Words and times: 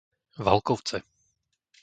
Valkovce 0.45 0.97